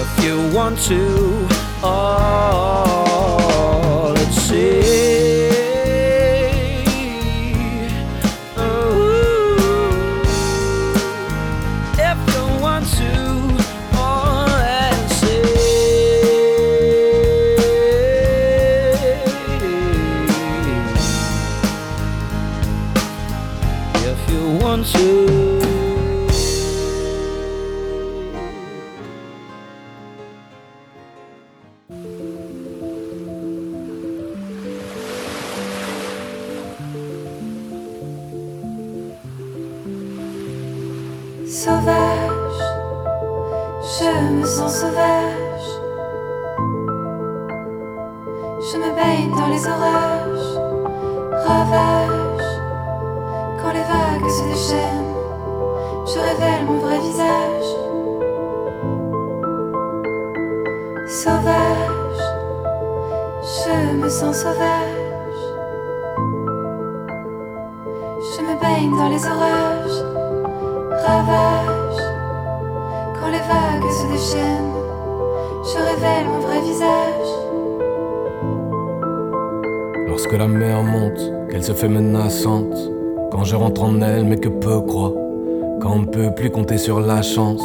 if 0.00 0.24
you 0.24 0.36
want 0.56 0.78
to. 0.90 1.48
Oh, 1.82 3.83
je 75.64 75.78
révèle 75.78 76.26
mon 76.26 76.40
vrai 76.40 76.60
visage. 76.60 77.28
Lorsque 80.08 80.32
la 80.32 80.46
mer 80.46 80.82
monte, 80.82 81.50
qu'elle 81.50 81.64
se 81.64 81.72
fait 81.72 81.88
menaçante, 81.88 82.76
quand 83.30 83.44
je 83.44 83.56
rentre 83.56 83.82
en 83.82 84.00
elle 84.02 84.24
mais 84.24 84.36
que 84.36 84.48
peu 84.48 84.80
croient, 84.80 85.14
quand 85.80 85.92
on 85.92 85.98
ne 86.00 86.06
peut 86.06 86.34
plus 86.34 86.50
compter 86.50 86.78
sur 86.78 87.00
la 87.00 87.22
chance, 87.22 87.62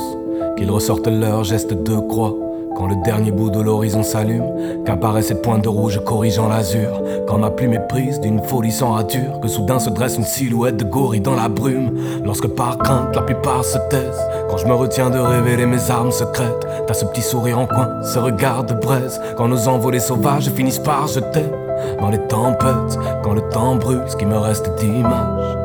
qu'ils 0.57 0.71
ressortent 0.71 1.07
leurs 1.07 1.43
gestes 1.43 1.73
de 1.73 1.99
croix. 1.99 2.35
Quand 2.79 2.87
le 2.87 2.95
dernier 2.95 3.31
bout 3.31 3.49
de 3.49 3.59
l'horizon 3.59 4.03
s'allume, 4.03 4.83
qu'apparaît 4.85 5.21
cette 5.21 5.41
pointe 5.41 5.65
de 5.65 5.67
rouge 5.67 6.01
corrigeant 6.05 6.47
l'azur. 6.47 7.01
Quand 7.27 7.37
ma 7.37 7.49
plume 7.51 7.73
est 7.73 7.87
prise 7.89 8.21
d'une 8.21 8.41
folie 8.41 8.71
sans 8.71 8.93
rature, 8.93 9.41
que 9.41 9.49
soudain 9.49 9.79
se 9.79 9.89
dresse 9.89 10.15
une 10.15 10.23
silhouette 10.23 10.77
de 10.77 10.85
gorille 10.85 11.19
dans 11.19 11.35
la 11.35 11.49
brume. 11.49 11.91
Lorsque 12.23 12.47
par 12.47 12.77
crainte 12.77 13.13
la 13.13 13.21
plupart 13.21 13.65
se 13.65 13.77
taisent, 13.89 14.25
quand 14.49 14.55
je 14.55 14.65
me 14.65 14.73
retiens 14.73 15.09
de 15.09 15.19
révéler 15.19 15.65
mes 15.65 15.91
armes 15.91 16.13
secrètes, 16.13 16.65
t'as 16.87 16.93
ce 16.93 17.03
petit 17.03 17.21
sourire 17.21 17.59
en 17.59 17.67
coin, 17.67 18.01
ce 18.01 18.17
regard 18.17 18.63
de 18.63 18.73
braise. 18.73 19.19
Quand 19.35 19.49
nos 19.49 19.67
envolées 19.67 19.99
sauvages 19.99 20.49
finissent 20.49 20.79
par 20.79 21.07
je 21.07 21.19
t'aime. 21.19 21.51
Dans 21.99 22.09
les 22.09 22.27
tempêtes, 22.27 22.97
quand 23.23 23.33
le 23.33 23.41
temps 23.49 23.75
brûle, 23.75 24.03
ce 24.07 24.15
qui 24.15 24.25
me 24.25 24.37
reste 24.37 24.73
d'image. 24.79 25.57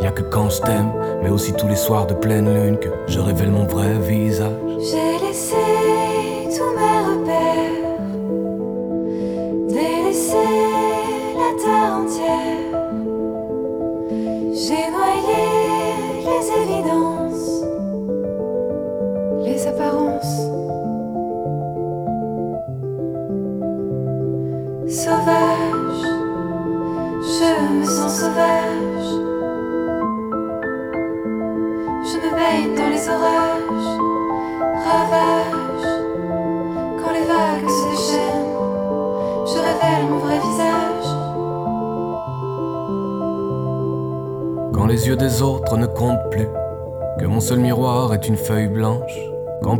Y 0.00 0.06
a 0.06 0.10
que 0.10 0.22
quand 0.22 0.48
je 0.48 0.62
t'aime, 0.62 0.90
mais 1.22 1.28
aussi 1.28 1.52
tous 1.52 1.68
les 1.68 1.76
soirs 1.76 2.06
de 2.06 2.14
pleine 2.14 2.52
lune, 2.52 2.78
que 2.78 2.88
je 3.08 3.20
révèle 3.20 3.50
mon 3.50 3.66
vrai 3.66 3.92
visage. 4.00 4.50
J'ai 4.80 5.24
laissé 5.24 5.61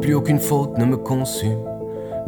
plus 0.02 0.14
aucune 0.14 0.40
faute 0.40 0.76
ne 0.78 0.84
me 0.84 0.96
consume, 0.96 1.64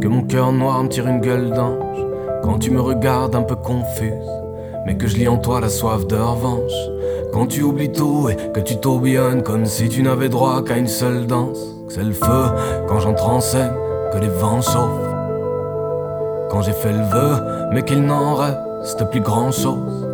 que 0.01 0.07
mon 0.07 0.23
cœur 0.23 0.53
noir 0.53 0.83
me 0.85 0.89
tire 0.89 1.09
une 1.09 1.21
gueule 1.21 1.51
d'ange, 1.51 1.99
quand 2.43 2.61
tu 2.61 2.71
me 2.71 2.81
regardes 2.81 3.35
un 3.35 3.43
peu 3.43 3.57
confuse, 3.57 4.31
mais 4.87 4.97
que 4.97 5.09
je 5.09 5.17
lis 5.17 5.27
en 5.27 5.39
toi 5.39 5.61
la 5.61 5.69
soif 5.69 6.07
de 6.07 6.15
revanche, 6.15 6.73
quand 7.33 7.49
tu 7.49 7.63
oublies 7.63 7.91
tout 7.91 8.29
et 8.31 8.37
que 8.53 8.61
tu 8.61 8.77
tourbillonnes 8.77 9.43
comme 9.43 9.67
si 9.67 9.89
tu 9.89 10.03
n'avais 10.05 10.29
droit 10.29 10.63
qu'à 10.63 10.77
une 10.77 10.87
seule 10.87 11.27
danse, 11.27 11.59
que 11.89 11.93
c'est 11.93 12.05
le 12.05 12.13
feu 12.13 12.45
quand 12.87 13.01
j'entre 13.01 13.29
en 13.29 13.41
scène, 13.41 13.75
que 14.13 14.19
les 14.19 14.29
vents 14.29 14.63
chauffent, 14.63 15.11
quand 16.51 16.63
j'ai 16.63 16.73
fait 16.73 16.93
le 16.93 17.03
vœu, 17.03 17.43
mais 17.73 17.83
qu'il 17.83 18.03
n'en 18.03 18.37
reste 18.37 19.11
plus 19.11 19.21
grand 19.21 19.51
chose. 19.51 20.09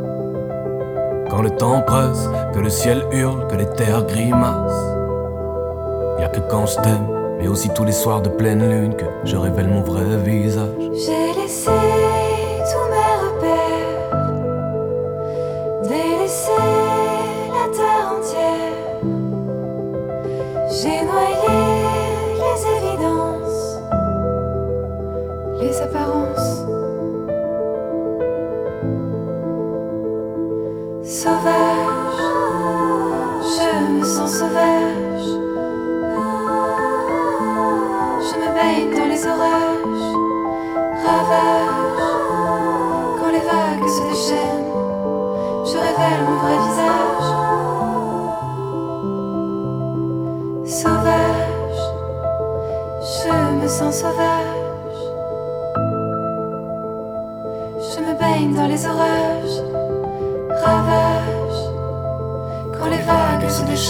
Quand 1.28 1.42
le 1.42 1.50
temps 1.50 1.82
presse, 1.82 2.26
que 2.54 2.58
le 2.58 2.70
ciel 2.70 3.04
hurle, 3.12 3.46
que 3.48 3.56
les 3.56 3.68
terres 3.76 4.06
grimacent. 4.06 4.96
Y 6.18 6.22
a 6.24 6.28
que 6.28 6.40
quand 6.50 6.66
je 6.66 6.76
t'aime, 6.76 7.19
mais 7.40 7.48
aussi 7.48 7.70
tous 7.70 7.84
les 7.84 7.92
soirs 7.92 8.22
de 8.22 8.28
pleine 8.28 8.68
lune, 8.68 8.94
que 8.94 9.06
je 9.24 9.36
révèle 9.36 9.68
mon 9.68 9.80
vrai 9.80 10.18
visage. 10.18 10.68
J'ai 10.92 11.40
laissé 11.40 11.70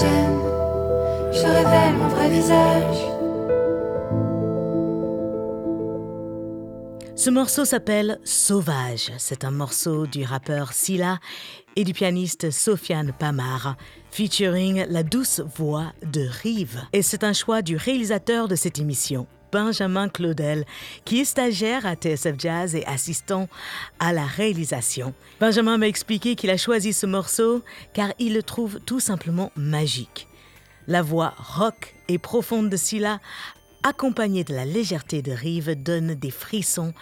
je 0.03 1.47
révèle 1.47 1.95
mon 1.97 2.09
vrai 2.09 2.29
visage. 2.31 2.97
Ce 7.17 7.29
morceau 7.29 7.67
s'appelle 7.67 8.19
Sauvage. 8.25 9.13
C'est 9.19 9.45
un 9.45 9.51
morceau 9.51 10.07
du 10.07 10.25
rappeur 10.25 10.73
Silla 10.73 11.19
et 11.77 11.85
du 11.85 11.93
pianiste 11.93 12.51
Sofiane 12.51 13.13
Pamar, 13.13 13.77
featuring 14.11 14.87
la 14.89 15.03
douce 15.03 15.43
voix 15.57 15.93
de 16.03 16.27
Rive. 16.43 16.81
Et 16.95 17.03
c'est 17.03 17.23
un 17.23 17.35
choix 17.35 17.61
du 17.61 17.77
réalisateur 17.77 18.49
de 18.49 18.57
cette 18.57 18.79
émission, 18.79 19.27
Benjamin 19.53 20.09
Claudel, 20.09 20.65
qui 21.05 21.21
est 21.21 21.25
stagiaire 21.25 21.87
à 21.87 21.95
TSF 21.95 22.35
Jazz 22.39 22.75
et 22.75 22.85
assistant 22.87 23.49
à 23.99 24.13
la 24.13 24.25
réalisation. 24.25 25.15
Benjamin 25.41 25.79
m'a 25.79 25.89
expliqué 25.89 26.37
qu'il 26.37 26.51
a 26.51 26.57
choisi 26.57 26.93
ce 26.93 27.07
morceau 27.07 27.63
car 27.93 28.13
il 28.19 28.35
le 28.35 28.43
trouve 28.43 28.81
tout 28.81 29.01
simplement 29.01 29.53
magique. 29.57 30.29
La 30.87 31.03
voix 31.03 31.35
rock 31.39 31.95
et 32.09 32.19
profonde 32.19 32.69
de 32.69 32.77
Silla, 32.77 33.21
accompagnée 33.83 34.45
de 34.45 34.55
la 34.55 34.65
légèreté 34.65 35.23
de 35.23 35.33
Rive, 35.33 35.81
donne 35.83 36.15
des 36.15 36.31
frissons. 36.31 36.93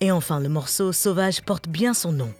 Et 0.00 0.12
enfin, 0.12 0.40
le 0.40 0.48
morceau 0.48 0.92
Sauvage 0.92 1.42
porte 1.42 1.68
bien 1.68 1.94
son 1.94 2.12
nom. 2.12 2.32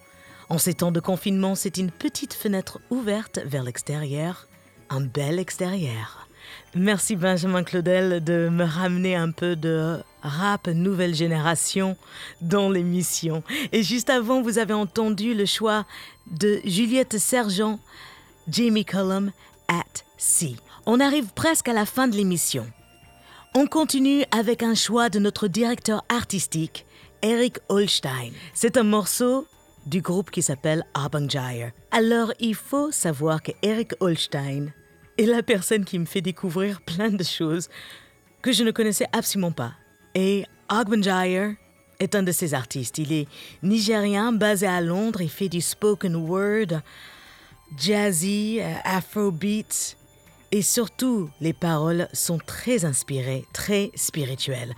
En 0.49 0.57
ces 0.57 0.75
temps 0.75 0.91
de 0.91 0.99
confinement, 0.99 1.55
c'est 1.55 1.77
une 1.77 1.91
petite 1.91 2.33
fenêtre 2.33 2.79
ouverte 2.89 3.39
vers 3.45 3.63
l'extérieur, 3.63 4.47
un 4.89 5.01
bel 5.01 5.39
extérieur. 5.39 6.26
Merci 6.75 7.15
Benjamin 7.15 7.63
Claudel 7.63 8.23
de 8.23 8.49
me 8.49 8.63
ramener 8.63 9.15
un 9.15 9.31
peu 9.31 9.55
de 9.55 9.97
rap 10.21 10.67
nouvelle 10.67 11.15
génération 11.15 11.97
dans 12.41 12.69
l'émission. 12.69 13.43
Et 13.71 13.83
juste 13.83 14.09
avant, 14.09 14.41
vous 14.41 14.57
avez 14.59 14.73
entendu 14.73 15.33
le 15.33 15.45
choix 15.45 15.85
de 16.29 16.59
Juliette 16.65 17.17
Sergent, 17.17 17.79
Jamie 18.47 18.85
Cullum, 18.85 19.31
At 19.67 20.03
Sea. 20.17 20.57
On 20.85 20.99
arrive 20.99 21.27
presque 21.33 21.67
à 21.67 21.73
la 21.73 21.85
fin 21.85 22.07
de 22.07 22.15
l'émission. 22.15 22.67
On 23.55 23.65
continue 23.65 24.23
avec 24.31 24.61
un 24.61 24.75
choix 24.75 25.09
de 25.09 25.19
notre 25.19 25.47
directeur 25.47 26.03
artistique, 26.09 26.85
Eric 27.21 27.57
Holstein. 27.69 28.31
C'est 28.53 28.77
un 28.77 28.83
morceau 28.83 29.47
du 29.87 30.01
groupe 30.01 30.31
qui 30.31 30.41
s'appelle 30.41 30.85
Arbangire. 30.93 31.71
Alors, 31.91 32.33
il 32.39 32.55
faut 32.55 32.91
savoir 32.91 33.41
que 33.41 33.51
Eric 33.63 33.93
Holstein 33.99 34.67
est 35.17 35.25
la 35.25 35.43
personne 35.43 35.85
qui 35.85 35.99
me 35.99 36.05
fait 36.05 36.21
découvrir 36.21 36.81
plein 36.81 37.09
de 37.09 37.23
choses 37.23 37.69
que 38.41 38.51
je 38.51 38.63
ne 38.63 38.71
connaissais 38.71 39.07
absolument 39.11 39.51
pas. 39.51 39.73
Et 40.15 40.45
Arbangire 40.69 41.55
est 41.99 42.15
un 42.15 42.23
de 42.23 42.31
ces 42.31 42.53
artistes. 42.53 42.97
Il 42.97 43.11
est 43.13 43.27
nigérien, 43.63 44.31
basé 44.31 44.67
à 44.67 44.81
Londres. 44.81 45.21
Il 45.21 45.29
fait 45.29 45.49
du 45.49 45.61
spoken 45.61 46.15
word, 46.15 46.81
jazzy, 47.77 48.59
euh, 48.61 48.73
afrobeat. 48.83 49.97
Et 50.51 50.61
surtout, 50.61 51.29
les 51.41 51.53
paroles 51.53 52.07
sont 52.13 52.37
très 52.37 52.85
inspirées, 52.85 53.45
très 53.53 53.91
spirituelles. 53.95 54.73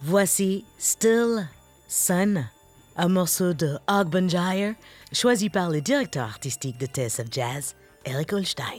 Voici 0.00 0.64
Still 0.78 1.46
Sun, 1.86 2.48
un 2.96 3.08
morceau 3.08 3.52
de 3.52 3.78
Ogbanjire, 3.86 4.74
choisi 5.12 5.48
par 5.48 5.70
le 5.70 5.80
directeur 5.80 6.24
artistique 6.24 6.78
de 6.78 6.86
TSF 6.86 7.26
Jazz, 7.30 7.76
Eric 8.04 8.32
Holstein. 8.32 8.78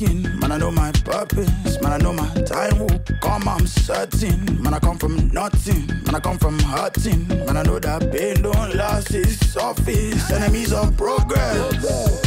Working. 0.00 0.38
Man, 0.38 0.52
I 0.52 0.58
know 0.58 0.70
my 0.70 0.92
purpose. 0.92 1.80
Man, 1.80 1.92
I 1.92 1.98
know 1.98 2.12
my 2.12 2.28
time 2.42 2.78
will 2.78 2.98
come, 3.20 3.48
I'm 3.48 3.66
certain. 3.66 4.62
Man, 4.62 4.74
I 4.74 4.78
come 4.78 4.98
from 4.98 5.28
nothing. 5.28 5.86
Man, 5.86 6.14
I 6.14 6.20
come 6.20 6.38
from 6.38 6.58
hurting. 6.58 7.28
Man, 7.28 7.56
I 7.56 7.62
know 7.62 7.78
that 7.78 8.12
pain 8.12 8.42
don't 8.42 8.74
last, 8.74 9.14
it's 9.14 9.38
surface. 9.52 10.30
Enemies 10.30 10.72
of 10.72 10.96
progress. 10.96 12.25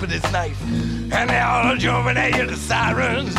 With 0.00 0.10
his 0.10 0.22
knife. 0.32 0.60
And 1.12 1.30
they 1.30 1.40
all 1.40 1.64
at 1.72 2.48
the 2.48 2.56
sirens. 2.56 3.38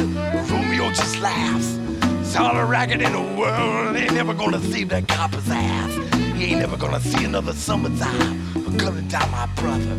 Romeo 0.50 0.90
just 0.90 1.20
laughs. 1.22 1.78
It's 2.22 2.36
all 2.36 2.54
the 2.54 2.66
racket 2.66 3.02
in 3.02 3.12
the 3.12 3.40
world. 3.40 3.96
They 3.96 4.04
ain't 4.04 4.14
never 4.14 4.34
gonna 4.34 4.60
save 4.60 4.90
that 4.90 5.08
copper's 5.08 5.50
ass. 5.50 6.16
He 6.36 6.46
ain't 6.46 6.60
never 6.60 6.78
gonna 6.78 7.00
see 7.00 7.24
another 7.24 7.54
summertime 7.54 8.40
for 8.54 8.78
cutting 8.78 9.08
down 9.08 9.32
my 9.32 9.46
brother. 9.56 9.96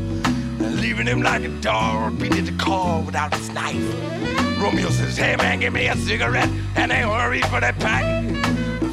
Leaving 0.80 1.06
him 1.06 1.22
like 1.22 1.42
a 1.44 1.48
dog 1.60 2.18
beating 2.18 2.44
the 2.44 2.56
car 2.62 3.00
without 3.02 3.34
his 3.34 3.48
knife. 3.50 4.60
Romeo 4.60 4.90
says, 4.90 5.16
Hey 5.16 5.36
man, 5.36 5.60
give 5.60 5.72
me 5.72 5.86
a 5.88 5.96
cigarette. 5.96 6.50
And 6.76 6.90
they 6.90 7.02
hurry 7.02 7.40
for 7.42 7.60
that 7.60 7.78
pack. 7.78 8.04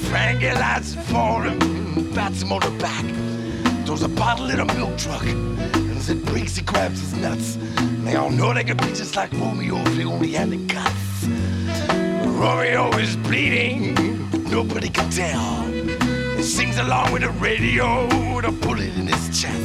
Frankie 0.09 0.51
lights 0.53 0.95
for 1.11 1.43
him, 1.43 2.13
bats 2.13 2.41
him 2.41 2.51
on 2.53 2.61
the 2.61 2.71
back. 2.79 3.05
Throws 3.85 4.03
a 4.03 4.09
bottle 4.09 4.49
in 4.49 4.59
a 4.59 4.65
milk 4.73 4.97
truck. 4.97 5.25
And 5.97 6.09
it 6.09 6.25
breaks, 6.27 6.55
he 6.55 6.61
grabs 6.61 6.99
his 6.99 7.13
nuts. 7.15 7.55
And 7.55 8.05
they 8.07 8.15
all 8.15 8.29
know 8.29 8.53
they 8.53 8.63
could 8.63 8.77
be 8.77 8.93
just 8.93 9.15
like 9.15 9.33
Romeo 9.33 9.77
if 9.77 9.95
they 9.95 10.05
only 10.05 10.31
had 10.31 10.51
the 10.51 10.57
guts. 10.57 11.25
Romeo 12.37 12.91
is 12.99 13.15
bleeding, 13.17 13.95
nobody 14.47 14.89
can 14.89 15.09
tell. 15.09 15.63
He 16.37 16.43
sings 16.43 16.77
along 16.77 17.13
with 17.13 17.23
the 17.23 17.31
radio 17.41 18.05
with 18.35 18.45
a 18.45 18.51
bullet 18.51 18.95
in 18.95 19.07
his 19.07 19.41
chest. 19.41 19.59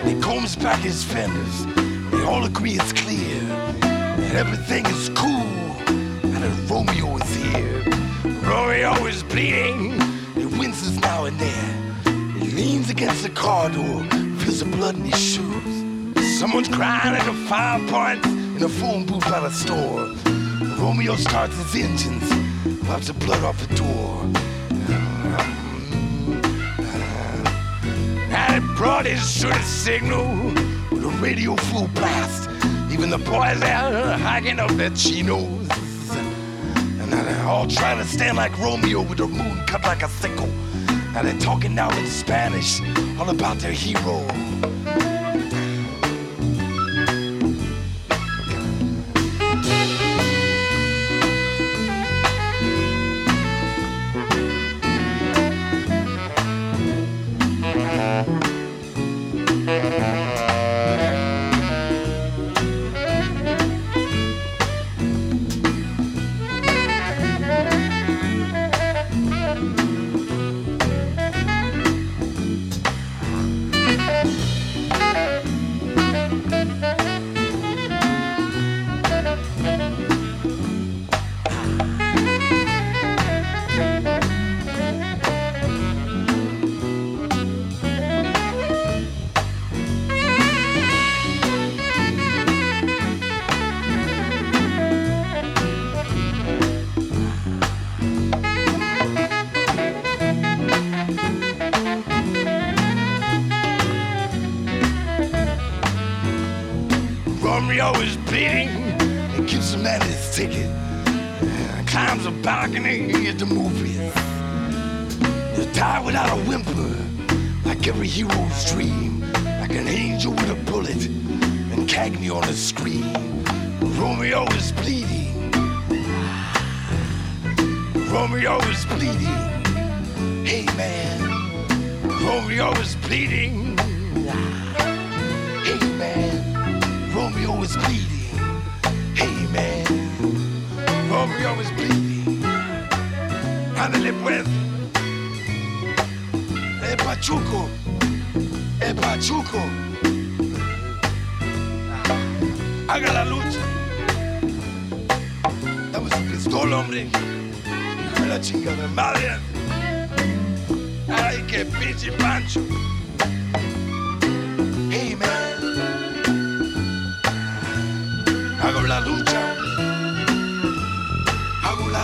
And 0.00 0.08
he 0.08 0.18
combs 0.22 0.56
back 0.56 0.80
his 0.80 1.04
fenders. 1.04 1.66
They 2.10 2.24
all 2.24 2.44
agree 2.46 2.72
it's 2.72 2.94
clear 2.94 3.40
that 3.80 4.34
everything 4.34 4.86
is 4.86 5.10
cool 5.10 5.28
and 6.32 6.42
that 6.42 6.70
Romeo 6.70 7.18
is 7.18 7.34
here. 7.44 7.84
Romeo 8.40 9.06
is 9.06 9.22
bleeding, 9.22 10.00
he 10.32 10.46
winces 10.46 10.98
now 11.00 11.26
and 11.26 11.38
then. 11.38 12.40
He 12.40 12.48
leans 12.52 12.88
against 12.88 13.22
the 13.22 13.30
car 13.30 13.68
door, 13.68 14.02
feels 14.42 14.58
the 14.60 14.76
blood 14.76 14.96
in 14.96 15.04
his 15.04 15.20
shoes. 15.20 16.38
Someone's 16.38 16.68
crying 16.68 17.14
at 17.14 17.24
the 17.24 17.32
five 17.48 17.80
points 17.88 18.26
in 18.26 18.62
a 18.62 18.68
phone 18.68 19.06
booth 19.06 19.24
by 19.24 19.40
the 19.40 19.50
store. 19.50 20.08
Romeo 20.78 21.14
starts 21.14 21.56
his 21.56 21.74
engines, 21.84 22.28
wipes 22.88 23.06
the 23.06 23.14
blood 23.14 23.44
off 23.44 23.58
the 23.64 23.74
door. 23.76 24.20
Um, 24.20 25.44
um, 26.76 27.46
and 28.32 28.64
it 28.64 28.76
brought 28.76 29.06
his 29.06 29.22
short 29.30 29.62
signal 29.62 30.26
with 30.90 31.04
a 31.04 31.14
radio 31.20 31.54
full 31.56 31.86
blast. 31.88 32.48
Even 32.92 33.10
the 33.10 33.18
boys 33.18 33.60
there 33.60 34.18
hiking 34.18 34.58
up 34.58 34.70
their 34.72 34.90
chinos. 34.90 35.70
And 37.00 37.12
they're 37.12 37.46
all 37.46 37.68
trying 37.68 37.98
to 37.98 38.04
stand 38.04 38.36
like 38.36 38.56
Romeo 38.58 39.02
with 39.02 39.18
their 39.18 39.28
moon 39.28 39.64
cut 39.66 39.84
like 39.84 40.02
a 40.02 40.08
sickle. 40.08 40.51
Now 41.12 41.22
they're 41.22 41.38
talking 41.38 41.74
now 41.74 41.90
in 41.98 42.06
Spanish, 42.06 42.80
all 43.18 43.28
about 43.28 43.58
their 43.58 43.72
hero. 43.72 44.41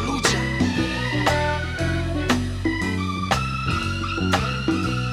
Lucha. 0.01 0.39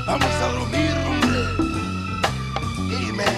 Vamos 0.05 0.33
a 0.41 0.47
dormir, 0.51 0.91
hombre. 1.05 1.41
Man. 3.13 3.35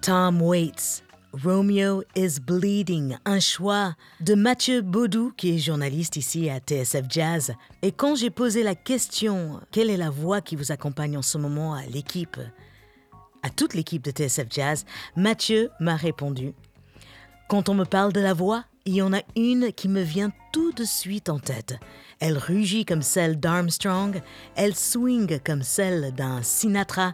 Tom 0.00 0.40
Waits. 0.40 1.02
Romeo 1.32 2.02
is 2.16 2.40
Bleeding, 2.40 3.16
un 3.24 3.38
choix 3.38 3.94
de 4.20 4.34
Mathieu 4.34 4.82
Baudou, 4.82 5.32
qui 5.36 5.54
est 5.54 5.58
journaliste 5.58 6.16
ici 6.16 6.50
à 6.50 6.58
TSF 6.58 7.04
Jazz. 7.08 7.54
Et 7.82 7.92
quand 7.92 8.16
j'ai 8.16 8.30
posé 8.30 8.64
la 8.64 8.74
question, 8.74 9.60
quelle 9.70 9.90
est 9.90 9.96
la 9.96 10.10
voix 10.10 10.40
qui 10.40 10.56
vous 10.56 10.72
accompagne 10.72 11.16
en 11.16 11.22
ce 11.22 11.38
moment 11.38 11.74
à 11.74 11.84
l'équipe, 11.86 12.38
à 13.44 13.50
toute 13.50 13.74
l'équipe 13.74 14.02
de 14.02 14.10
TSF 14.10 14.46
Jazz, 14.50 14.84
Mathieu 15.14 15.70
m'a 15.78 15.94
répondu. 15.94 16.52
Quand 17.48 17.68
on 17.68 17.74
me 17.74 17.84
parle 17.84 18.12
de 18.12 18.20
la 18.20 18.34
voix, 18.34 18.64
il 18.84 18.94
y 18.94 19.02
en 19.02 19.12
a 19.12 19.22
une 19.36 19.72
qui 19.72 19.88
me 19.88 20.02
vient 20.02 20.32
tout 20.52 20.72
de 20.72 20.84
suite 20.84 21.28
en 21.28 21.38
tête. 21.38 21.78
Elle 22.18 22.38
rugit 22.38 22.84
comme 22.84 23.02
celle 23.02 23.38
d'Armstrong, 23.38 24.20
elle 24.56 24.74
swing 24.74 25.38
comme 25.44 25.62
celle 25.62 26.12
d'un 26.12 26.42
Sinatra 26.42 27.12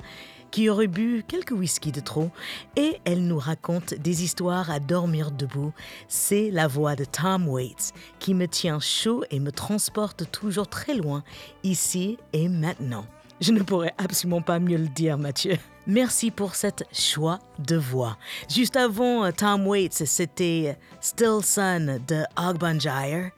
qui 0.51 0.68
aurait 0.68 0.86
bu 0.86 1.24
quelques 1.26 1.53
whisky 1.53 1.92
de 1.92 2.01
trop, 2.01 2.30
et 2.76 2.99
elle 3.05 3.26
nous 3.26 3.38
raconte 3.38 3.94
des 3.94 4.24
histoires 4.24 4.70
à 4.70 4.80
dormir 4.80 5.30
debout. 5.30 5.72
C'est 6.09 6.51
la 6.51 6.66
voix 6.66 6.97
de 6.97 7.05
Tom 7.05 7.49
Waits 7.49 7.92
qui 8.18 8.34
me 8.34 8.47
tient 8.47 8.80
chaud 8.80 9.24
et 9.30 9.40
me 9.40 9.53
transporte 9.53 10.30
toujours 10.30 10.68
très 10.68 10.94
loin, 10.94 11.22
ici 11.62 12.18
et 12.32 12.49
maintenant. 12.49 13.07
Je 13.40 13.53
ne 13.53 13.62
pourrais 13.62 13.92
absolument 13.99 14.40
pas 14.40 14.59
mieux 14.59 14.78
le 14.78 14.88
dire, 14.88 15.18
Mathieu. 15.18 15.59
Merci 15.86 16.30
pour 16.30 16.55
cet 16.55 16.84
choix 16.92 17.38
de 17.59 17.76
voix. 17.76 18.16
Juste 18.49 18.76
avant 18.76 19.24
euh, 19.24 19.30
Tom 19.30 19.66
Waits, 19.66 20.05
c'était 20.07 20.76
Still 21.01 21.42
Sun 21.42 22.01
de 22.09 22.24
Ogbanjire, 22.36 23.30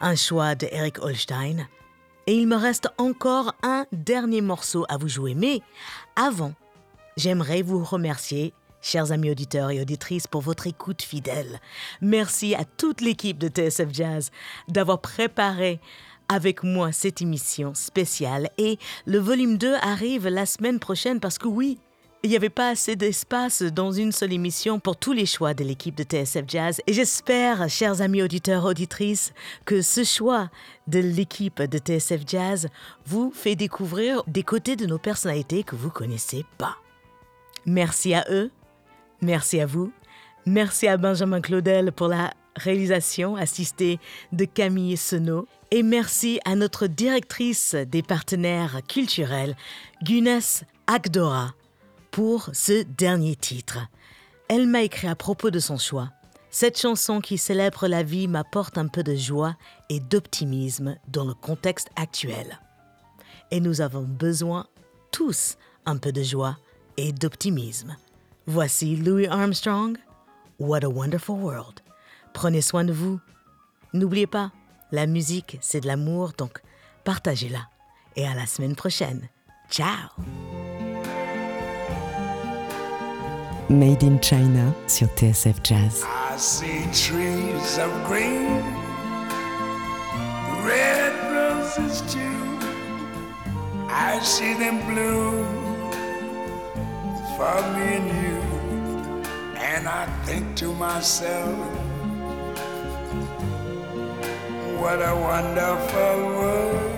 un 0.00 0.14
choix 0.14 0.54
de 0.54 0.68
Eric 0.70 1.02
Holstein. 1.02 1.66
Et 2.28 2.34
il 2.34 2.46
me 2.46 2.56
reste 2.56 2.88
encore 2.98 3.54
un 3.62 3.86
dernier 3.90 4.42
morceau 4.42 4.84
à 4.90 4.98
vous 4.98 5.08
jouer. 5.08 5.34
Mais 5.34 5.62
avant, 6.18 6.52
j'aimerais 7.16 7.62
vous 7.62 7.84
remercier, 7.84 8.52
chers 8.82 9.12
amis 9.12 9.30
auditeurs 9.30 9.70
et 9.70 9.80
auditrices, 9.80 10.26
pour 10.26 10.40
votre 10.40 10.66
écoute 10.66 11.00
fidèle. 11.00 11.60
Merci 12.00 12.56
à 12.56 12.64
toute 12.64 13.00
l'équipe 13.00 13.38
de 13.38 13.46
TSF 13.46 13.88
Jazz 13.92 14.30
d'avoir 14.66 15.00
préparé 15.00 15.78
avec 16.28 16.64
moi 16.64 16.90
cette 16.90 17.22
émission 17.22 17.72
spéciale. 17.72 18.50
Et 18.58 18.78
le 19.06 19.18
volume 19.18 19.58
2 19.58 19.74
arrive 19.80 20.26
la 20.26 20.44
semaine 20.44 20.80
prochaine 20.80 21.20
parce 21.20 21.38
que 21.38 21.46
oui, 21.46 21.78
il 22.24 22.30
n'y 22.30 22.36
avait 22.36 22.50
pas 22.50 22.70
assez 22.70 22.96
d'espace 22.96 23.62
dans 23.62 23.92
une 23.92 24.10
seule 24.10 24.32
émission 24.32 24.80
pour 24.80 24.96
tous 24.96 25.12
les 25.12 25.26
choix 25.26 25.54
de 25.54 25.62
l'équipe 25.62 25.94
de 25.94 26.02
TSF 26.02 26.44
Jazz. 26.48 26.80
Et 26.86 26.92
j'espère, 26.92 27.68
chers 27.68 28.02
amis 28.02 28.22
auditeurs, 28.22 28.64
auditrices, 28.64 29.32
que 29.64 29.82
ce 29.82 30.02
choix 30.02 30.50
de 30.88 30.98
l'équipe 30.98 31.62
de 31.62 31.78
TSF 31.78 32.22
Jazz 32.26 32.68
vous 33.06 33.30
fait 33.32 33.54
découvrir 33.54 34.24
des 34.26 34.42
côtés 34.42 34.74
de 34.74 34.86
nos 34.86 34.98
personnalités 34.98 35.62
que 35.62 35.76
vous 35.76 35.90
connaissez 35.90 36.44
pas. 36.58 36.76
Merci 37.66 38.14
à 38.14 38.24
eux, 38.30 38.50
merci 39.20 39.60
à 39.60 39.66
vous, 39.66 39.92
merci 40.44 40.88
à 40.88 40.96
Benjamin 40.96 41.40
Claudel 41.40 41.92
pour 41.92 42.08
la 42.08 42.32
réalisation 42.56 43.36
assistée 43.36 44.00
de 44.32 44.44
Camille 44.44 44.96
Senot 44.96 45.46
et 45.70 45.84
merci 45.84 46.40
à 46.44 46.56
notre 46.56 46.88
directrice 46.88 47.76
des 47.76 48.02
partenaires 48.02 48.80
culturels, 48.88 49.54
Gunes 50.02 50.40
Agdora 50.86 51.52
pour 52.18 52.50
ce 52.52 52.82
dernier 52.82 53.36
titre. 53.36 53.78
Elle 54.48 54.66
m'a 54.66 54.82
écrit 54.82 55.06
à 55.06 55.14
propos 55.14 55.52
de 55.52 55.60
son 55.60 55.76
choix. 55.76 56.10
Cette 56.50 56.76
chanson 56.76 57.20
qui 57.20 57.38
célèbre 57.38 57.86
la 57.86 58.02
vie 58.02 58.26
m'apporte 58.26 58.76
un 58.76 58.88
peu 58.88 59.04
de 59.04 59.14
joie 59.14 59.54
et 59.88 60.00
d'optimisme 60.00 60.96
dans 61.06 61.24
le 61.24 61.34
contexte 61.34 61.90
actuel. 61.94 62.58
Et 63.52 63.60
nous 63.60 63.82
avons 63.82 64.02
besoin 64.02 64.66
tous 65.12 65.58
un 65.86 65.96
peu 65.96 66.10
de 66.10 66.24
joie 66.24 66.56
et 66.96 67.12
d'optimisme. 67.12 67.96
Voici 68.48 68.96
Louis 68.96 69.28
Armstrong, 69.28 69.96
What 70.58 70.82
a 70.82 70.88
Wonderful 70.88 71.38
World. 71.38 71.78
Prenez 72.34 72.62
soin 72.62 72.82
de 72.82 72.92
vous. 72.92 73.20
N'oubliez 73.92 74.26
pas, 74.26 74.50
la 74.90 75.06
musique, 75.06 75.56
c'est 75.60 75.82
de 75.82 75.86
l'amour, 75.86 76.32
donc 76.36 76.62
partagez-la. 77.04 77.68
Et 78.16 78.26
à 78.26 78.34
la 78.34 78.46
semaine 78.46 78.74
prochaine. 78.74 79.28
Ciao 79.70 80.08
Made 83.70 84.02
in 84.02 84.18
China 84.20 84.74
sur 84.86 85.08
TSF 85.08 85.62
Jazz. 85.62 86.02
I 86.02 86.36
see 86.38 86.84
trees 86.90 87.78
of 87.78 87.90
green, 88.06 88.62
red 90.64 91.12
roses 91.30 92.00
too. 92.10 92.58
I 93.90 94.18
see 94.22 94.54
them 94.54 94.78
bloom 94.86 95.44
for 97.36 97.60
me 97.76 97.96
and 97.98 98.08
you. 98.22 98.40
And 99.58 99.86
I 99.86 100.06
think 100.24 100.56
to 100.56 100.72
myself, 100.72 101.58
what 104.80 104.98
a 105.02 105.14
wonderful 105.14 106.16
world. 106.38 106.97